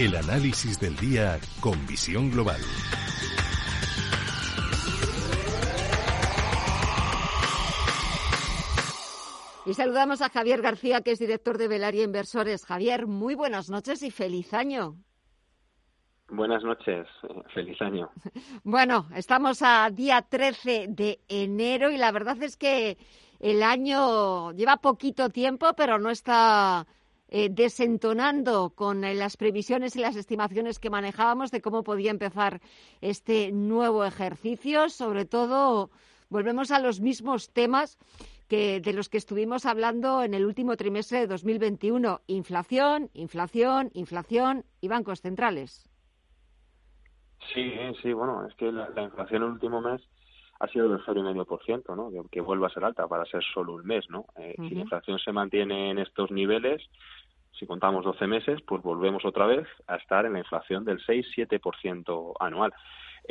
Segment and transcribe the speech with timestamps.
[0.00, 2.58] El análisis del día con visión global.
[9.66, 12.64] Y saludamos a Javier García, que es director de Velaria Inversores.
[12.64, 14.96] Javier, muy buenas noches y feliz año.
[16.30, 18.08] Buenas noches, eh, feliz año.
[18.64, 22.96] Bueno, estamos a día 13 de enero y la verdad es que
[23.38, 26.86] el año lleva poquito tiempo, pero no está
[27.32, 32.60] eh, desentonando con eh, las previsiones y las estimaciones que manejábamos de cómo podía empezar
[33.00, 34.88] este nuevo ejercicio.
[34.88, 35.90] Sobre todo,
[36.28, 37.98] volvemos a los mismos temas
[38.48, 42.20] que de los que estuvimos hablando en el último trimestre de 2021.
[42.26, 45.88] Inflación, inflación, inflación y bancos centrales.
[47.54, 50.02] Sí, sí, bueno, es que la, inflación en el último mes
[50.58, 52.10] ha sido del 0,5%, ¿no?
[52.10, 54.26] Que, que vuelva a ser alta para ser solo un mes, ¿no?
[54.36, 56.82] Eh, si la inflación se mantiene en estos niveles,
[57.58, 62.34] si contamos 12 meses, pues volvemos otra vez a estar en la inflación del 6-7%
[62.40, 62.72] anual.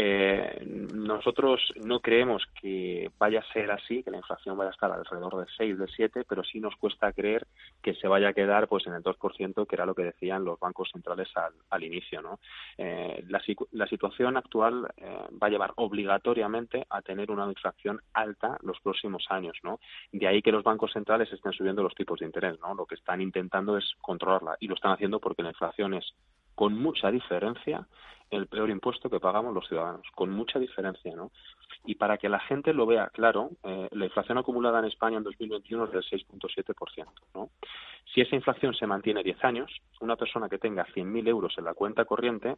[0.00, 0.62] Eh,
[0.94, 5.38] nosotros no creemos que vaya a ser así, que la inflación vaya a estar alrededor
[5.38, 7.48] del 6, del 7, pero sí nos cuesta creer
[7.82, 10.60] que se vaya a quedar pues en el 2%, que era lo que decían los
[10.60, 11.28] bancos centrales
[11.68, 12.22] al, inicio.
[12.22, 12.38] ¿no?
[12.76, 18.78] Eh, la, situación actual eh, va a llevar obligatoriamente a tener una inflación alta los
[18.78, 19.58] próximos años.
[19.64, 19.80] ¿no?
[20.12, 22.56] De ahí que los bancos centrales estén subiendo los tipos de interés.
[22.60, 22.72] ¿no?
[22.72, 26.14] Lo que están intentando es controlarla y lo están haciendo porque la inflación es
[26.54, 27.86] con mucha diferencia
[28.30, 31.30] el peor impuesto que pagamos los ciudadanos, con mucha diferencia, ¿no?
[31.84, 35.24] Y para que la gente lo vea claro, eh, la inflación acumulada en España en
[35.24, 37.50] 2021 es del 6.7%, ¿no?
[38.12, 39.70] Si esa inflación se mantiene 10 años,
[40.00, 42.56] una persona que tenga 100.000 euros en la cuenta corriente,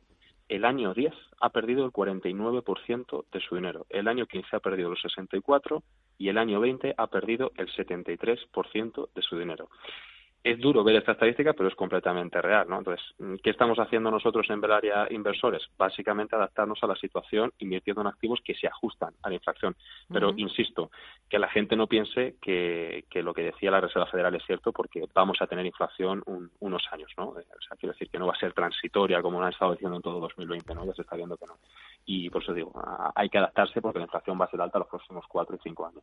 [0.49, 4.93] el año 10 ha perdido el 49% de su dinero, el año 15 ha perdido
[4.93, 5.83] el 64%
[6.19, 9.69] y el año 20 ha perdido el 73% de su dinero
[10.43, 12.79] es duro ver esta estadística, pero es completamente real, ¿no?
[12.79, 13.05] Entonces,
[13.43, 15.63] ¿qué estamos haciendo nosotros en Belaria Inversores?
[15.77, 19.77] Básicamente adaptarnos a la situación invirtiendo en activos que se ajustan a la inflación.
[20.11, 20.91] Pero, insisto,
[21.29, 25.05] que la gente no piense que, lo que decía la Reserva Federal es cierto porque
[25.15, 26.23] vamos a tener inflación
[26.59, 27.29] unos años, ¿no?
[27.29, 30.03] O sea, quiero decir que no va a ser transitoria como han estado diciendo en
[30.03, 30.87] todo 2020, ¿no?
[30.87, 31.59] Ya se está viendo que no.
[32.07, 32.73] Y por eso digo,
[33.15, 35.87] hay que adaptarse porque la inflación va a ser alta los próximos cuatro y cinco
[35.87, 36.03] años.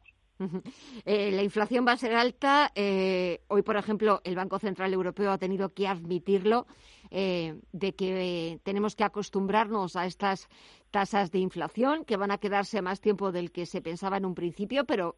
[1.06, 2.72] Eh, la inflación va a ser alta.
[2.76, 6.68] Eh, hoy, por ejemplo, el Banco Central Europeo ha tenido que admitirlo,
[7.10, 10.50] eh, de que tenemos que acostumbrarnos a estas
[10.92, 14.36] tasas de inflación, que van a quedarse más tiempo del que se pensaba en un
[14.36, 15.16] principio, pero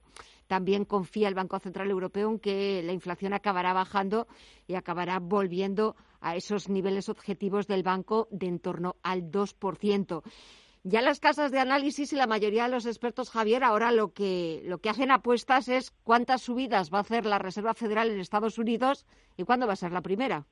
[0.48, 4.28] también confía el Banco Central Europeo en que la inflación acabará bajando
[4.68, 10.24] y acabará volviendo a esos niveles objetivos del banco de en torno al 2%.
[10.84, 14.62] Ya las casas de análisis y la mayoría de los expertos, Javier, ahora lo que,
[14.63, 18.57] lo que hacen apuestas es cuántas subidas va a hacer la Reserva Federal en Estados
[18.57, 20.45] Unidos y cuándo va a ser la primera.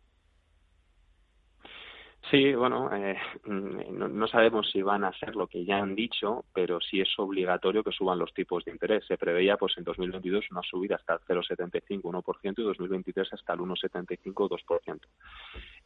[2.29, 6.81] Sí, bueno, eh, no, sabemos si van a ser lo que ya han dicho, pero
[6.81, 9.05] sí es obligatorio que suban los tipos de interés.
[9.07, 13.59] Se preveía, pues, en 2022 una subida hasta el 0,75, 1%, y 2023 hasta el
[13.59, 14.99] 1,75, 2%.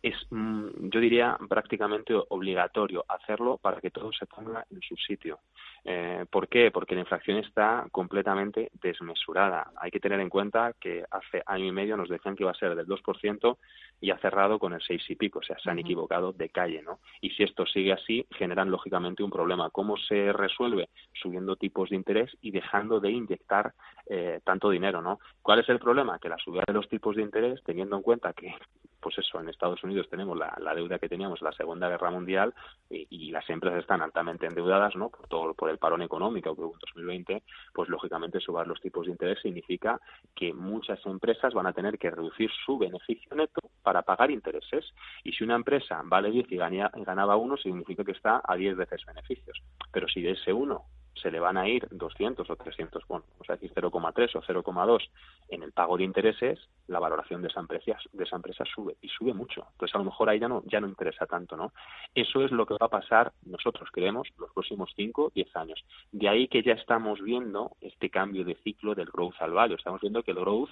[0.03, 5.39] Es, mm, yo diría, prácticamente obligatorio hacerlo para que todo se ponga en su sitio.
[5.84, 6.69] Eh, ¿Por qué?
[6.72, 9.72] Porque la inflación está completamente desmesurada.
[9.78, 12.56] Hay que tener en cuenta que hace año y medio nos decían que iba a
[12.56, 13.57] ser del 2%
[14.00, 16.81] y ha cerrado con el 6 y pico, o sea, se han equivocado de calle,
[16.81, 17.00] ¿no?
[17.19, 19.69] Y si esto sigue así, generan lógicamente un problema.
[19.69, 20.89] ¿Cómo se resuelve?
[21.13, 23.73] Subiendo tipos de interés y dejando de inyectar
[24.07, 25.19] eh, tanto dinero, ¿no?
[25.41, 26.19] ¿Cuál es el problema?
[26.19, 28.53] Que la subida de los tipos de interés, teniendo en cuenta que
[29.01, 32.53] pues eso, en Estados Unidos tenemos la, deuda que teníamos en la Segunda Guerra Mundial
[32.89, 35.09] y, las empresas están altamente endeudadas, ¿no?
[35.09, 37.44] Por todo, por el parón económico que hubo en 2020,
[37.74, 40.00] pues lógicamente subir los tipos de interés significa
[40.36, 44.86] que muchas empresas van a tener que reducir su beneficio neto para pagar intereses.
[45.24, 49.06] Y si una empresa vale 10 y ganaba 1, significa que está a 10 veces
[49.06, 49.62] beneficios.
[49.92, 50.83] Pero si de ese 1
[51.13, 55.10] se le van a ir 200 o 300, bueno, vamos a decir 0,3 o 0,2
[55.50, 59.08] en el pago de intereses, la valoración de esa empresa de esa empresa sube y
[59.10, 59.66] sube mucho.
[59.72, 61.74] Entonces a lo mejor ahí ya no ya no interesa tanto, ¿no?
[62.16, 65.84] Eso es lo que va a pasar, nosotros creemos, los próximos 5, 10 años.
[66.12, 69.75] De ahí que ya estamos viendo este cambio de ciclo del growth al value.
[69.75, 70.69] Estamos viendo que el growth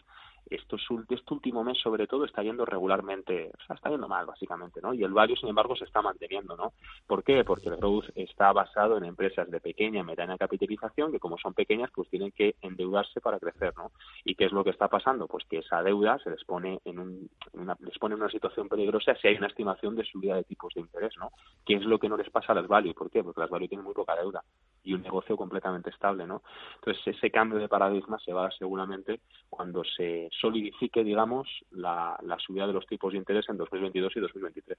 [0.50, 0.78] esto,
[1.10, 4.94] este último mes sobre todo está yendo regularmente, o sea, está yendo mal básicamente, ¿no?
[4.94, 6.74] Y el value, sin embargo, se está manteniendo, ¿no?
[7.08, 7.44] ¿Por qué?
[7.44, 11.92] Porque el growth está basado en empresas de pequeña mediana capitalización que como son pequeñas,
[11.94, 13.92] pues tienen que endeudarse para crecer, ¿no?
[14.24, 15.28] ¿Y qué es lo que está pasando?
[15.28, 18.68] Pues que esa deuda se les pone en, un, una, les pone en una situación
[18.68, 21.32] peligrosa si hay una estimación de subida de tipos de interés, ¿no?
[21.66, 22.94] ¿Qué es lo que no les pasa a las value?
[22.94, 23.24] ¿Por qué?
[23.24, 24.44] Porque las value tienen muy poca deuda
[24.90, 26.42] y un negocio completamente estable, ¿no?
[26.76, 32.74] Entonces, ese cambio de paradigma se va seguramente cuando se solidifique, digamos, la, subida de
[32.74, 34.78] los tipos de interés en 2022 y 2023.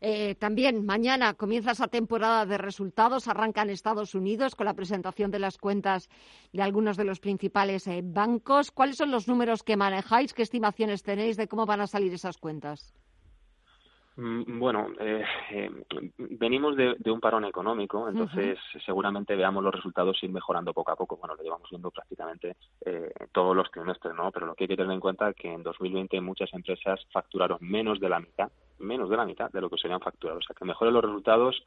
[0.00, 5.30] Eh, también mañana comienza esa temporada de resultados, arranca en Estados Unidos con la presentación
[5.30, 6.08] de las cuentas
[6.52, 8.70] de algunos de los principales eh, bancos.
[8.70, 10.32] ¿Cuáles son los números que manejáis?
[10.32, 12.94] ¿Qué estimaciones tenéis de cómo van a salir esas cuentas?
[14.16, 15.70] Mm, bueno, eh, eh,
[16.18, 21.16] venimos de, un parón económico, entonces seguramente veamos los resultados ir mejorando poco a poco.
[21.16, 24.30] Bueno, lo llevamos viendo prácticamente eh, todos los trimestres, ¿no?
[24.30, 27.58] Pero lo que hay que tener en cuenta es que en 2020 muchas empresas facturaron
[27.60, 30.44] menos de la mitad, menos de la mitad de lo que serían facturados.
[30.44, 31.64] O sea, que mejoren los resultados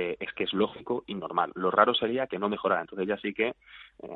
[0.00, 1.52] eh, es que es lógico y normal.
[1.54, 3.54] Lo raro sería que no mejorara, entonces ya sí que eh,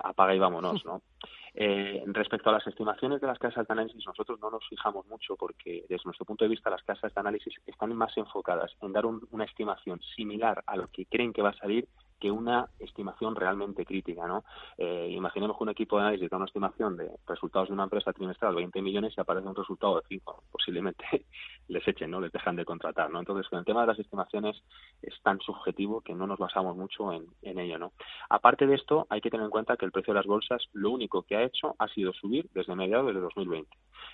[0.02, 1.02] apaga y vámonos, ¿no?
[1.56, 5.36] Eh, respecto a las estimaciones de las casas de análisis, nosotros no nos fijamos mucho
[5.36, 9.06] porque desde nuestro punto de vista las casas de análisis están más enfocadas en dar
[9.06, 11.86] una estimación similar a lo que creen que va a salir
[12.24, 14.44] que una estimación realmente crítica, ¿no?
[14.78, 18.14] Eh, imaginemos que un equipo de análisis da una estimación de resultados de una empresa
[18.14, 21.04] trimestral 20 millones y aparece un resultado de 5, posiblemente
[21.68, 22.22] les echen, ¿no?
[22.22, 23.18] Les dejan de contratar, ¿no?
[23.18, 24.56] Entonces, con el tema de las estimaciones
[25.02, 27.92] es tan subjetivo que no nos basamos mucho en, en ello, ¿no?
[28.30, 30.92] Aparte de esto, hay que tener en cuenta que el precio de las bolsas lo
[30.92, 33.68] único que ha hecho ha sido subir desde mediados de 2020.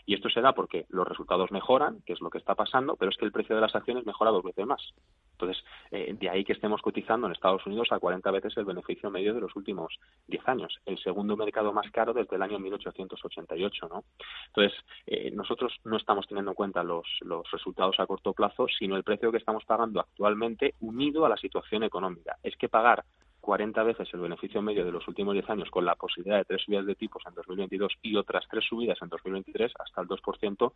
[0.07, 3.13] Y esto se da porque los resultados mejoran, que es lo que está pasando, pero
[3.13, 4.83] es que el precio de las acciones mejora dos veces más.
[5.41, 9.11] Entonces, eh, de ahí que estemos cotizando en Estados Unidos a 40 veces el beneficio
[9.11, 9.99] medio de los últimos
[10.29, 14.05] 10 años, el segundo mercado más caro desde el año 1888, ¿no?
[14.49, 18.97] Entonces, eh, nosotros no estamos teniendo en cuenta los, los resultados a corto plazo, sino
[18.97, 22.37] el precio que estamos pagando actualmente unido a la situación económica.
[22.43, 23.05] Es que pagar
[23.41, 26.63] 40 veces el beneficio medio de los últimos 10 años con la posibilidad de tres
[26.63, 30.73] subidas de tipos en 2022 y otras tres subidas en 2023 hasta el 2%,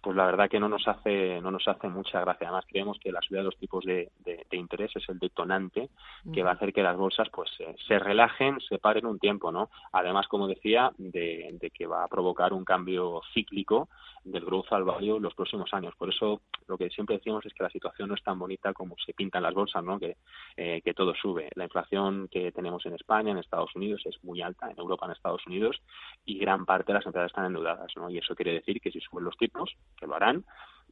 [0.00, 2.48] pues la verdad que no nos hace no nos hace mucha gracia.
[2.48, 4.10] Además creemos que la subida de los tipos de,
[4.52, 5.90] interés es el detonante
[6.32, 9.52] que va a hacer que las bolsas pues eh, se relajen, se paren un tiempo,
[9.52, 9.68] ¿no?
[9.92, 13.88] Además, como decía, de, que va a provocar un cambio cíclico
[14.24, 15.94] del growth al value en los próximos años.
[15.96, 18.96] Por eso lo que siempre decimos es que la situación no es tan bonita como
[19.04, 19.98] se pintan las bolsas, ¿no?
[19.98, 20.16] Que,
[20.56, 21.50] eh, que todo sube.
[21.54, 25.12] La inflación que tenemos en España, en Estados Unidos, es muy alta, en Europa, en
[25.12, 25.80] Estados Unidos,
[26.24, 28.10] y gran parte de las empresas están endeudadas, ¿no?
[28.10, 30.44] Y eso quiere decir que si suben los tipos, que lo harán,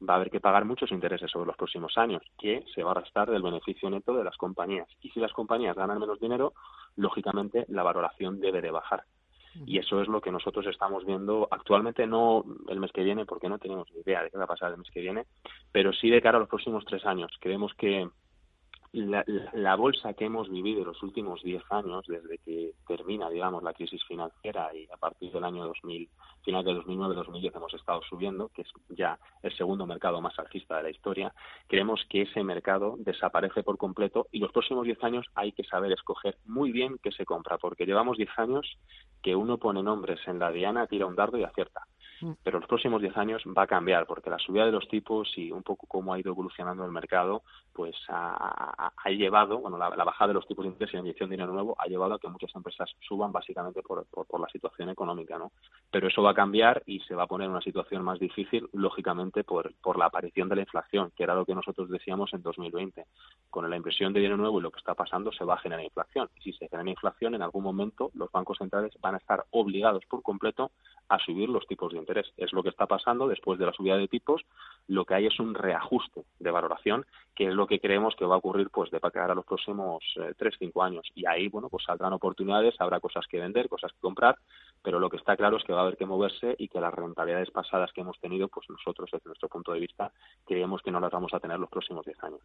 [0.09, 3.01] va a haber que pagar muchos intereses sobre los próximos años, que se va a
[3.01, 4.89] restar del beneficio neto de las compañías.
[5.01, 6.53] Y si las compañías ganan menos dinero,
[6.97, 9.05] lógicamente la valoración debe de bajar.
[9.67, 13.49] Y eso es lo que nosotros estamos viendo actualmente, no el mes que viene, porque
[13.49, 15.27] no tenemos ni idea de qué va a pasar el mes que viene,
[15.71, 17.31] pero sí de cara a los próximos tres años.
[17.41, 18.09] Creemos que
[18.95, 24.03] la, bolsa que hemos vivido los últimos 10 años, desde que termina, digamos, la crisis
[24.05, 26.09] financiera y a partir del año 2000,
[26.45, 30.85] final de 2009-2010 hemos estado subiendo, que es ya el segundo mercado más alcista de
[30.85, 31.35] la historia,
[31.67, 35.91] creemos que ese mercado desaparece por completo y los próximos 10 años hay que saber
[35.91, 38.79] escoger muy bien qué se compra, porque llevamos 10 años
[39.23, 41.83] que uno pone nombres en la diana, tira un dardo y acierta.
[42.25, 42.33] Mm.
[42.43, 45.53] Pero los próximos 10 años va a cambiar, porque la subida de los tipos y
[45.53, 47.43] un poco cómo ha ido evolucionando el mercado,
[47.75, 51.37] pues ha, llevado, bueno, la, bajada de los tipos de interés y la inyección de
[51.37, 55.39] dinero nuevo ha llevado a que muchas empresas suban básicamente por, por, la situación económica,
[55.39, 55.53] ¿no?
[55.91, 58.69] Pero eso va a cambiar y se va a poner en una situación más difícil,
[58.73, 63.05] lógicamente, por, la aparición de la inflación, que era lo que nosotros decíamos en 2020.
[63.51, 65.85] Con la impresión de dinero nuevo y lo que está pasando, se va a generar
[65.85, 66.31] inflación.
[66.37, 70.05] Y si se genera inflación, en algún momento los bancos centrales van a estar obligados
[70.07, 70.71] por completo
[71.09, 72.14] a subir los tipos de interés.
[72.37, 74.43] Es lo que está pasando después de la subida de tipos.
[74.87, 78.35] Lo que hay es un reajuste de valoración, que es lo que creemos que va
[78.35, 81.07] a ocurrir pues de cara a los próximos eh, tres, cinco años.
[81.15, 84.37] Y ahí, bueno, pues saldrán oportunidades, habrá cosas que vender, cosas que comprar,
[84.83, 86.93] pero lo que está claro es que va a haber que moverse y que las
[86.93, 90.13] rentabilidades pasadas que hemos tenido, pues nosotros, desde nuestro punto de vista,
[90.45, 92.41] creemos que no las vamos a tener los próximos diez años.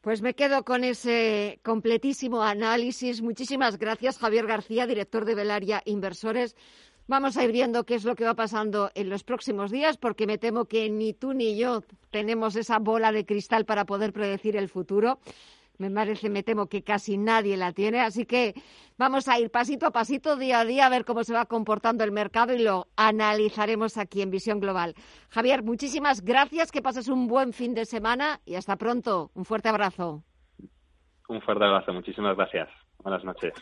[0.00, 3.20] Pues me quedo con ese completísimo análisis.
[3.20, 6.56] Muchísimas gracias, Javier García, director de Velaria Inversores.
[7.08, 10.26] Vamos a ir viendo qué es lo que va pasando en los próximos días, porque
[10.26, 14.58] me temo que ni tú ni yo tenemos esa bola de cristal para poder predecir
[14.58, 15.18] el futuro.
[15.78, 18.52] Me parece, me temo que casi nadie la tiene, así que
[18.98, 22.04] vamos a ir pasito a pasito, día a día, a ver cómo se va comportando
[22.04, 24.94] el mercado y lo analizaremos aquí en Visión Global.
[25.30, 29.30] Javier, muchísimas gracias, que pases un buen fin de semana y hasta pronto.
[29.32, 30.24] Un fuerte abrazo.
[31.28, 32.68] Un fuerte abrazo, muchísimas gracias.
[33.02, 33.54] Buenas noches.